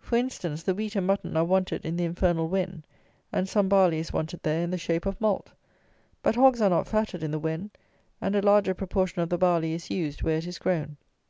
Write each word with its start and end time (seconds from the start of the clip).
For 0.00 0.16
instance, 0.16 0.62
the 0.62 0.74
wheat 0.74 0.96
and 0.96 1.06
mutton 1.06 1.34
are 1.34 1.46
wanted 1.46 1.86
in 1.86 1.96
the 1.96 2.04
infernal 2.04 2.46
Wen, 2.46 2.84
and 3.32 3.48
some 3.48 3.70
barley 3.70 4.00
is 4.00 4.12
wanted 4.12 4.42
there 4.42 4.62
in 4.62 4.70
the 4.70 4.76
shape 4.76 5.06
of 5.06 5.18
malt; 5.18 5.48
but 6.22 6.34
hogs 6.34 6.60
are 6.60 6.68
not 6.68 6.86
fatted 6.86 7.22
in 7.22 7.30
the 7.30 7.38
Wen, 7.38 7.70
and 8.20 8.36
a 8.36 8.42
larger 8.42 8.74
proportion 8.74 9.22
of 9.22 9.30
the 9.30 9.38
barley 9.38 9.72
is 9.72 9.88
used 9.90 10.20
where 10.20 10.36
it 10.36 10.46
is 10.46 10.58
grown. 10.58 10.98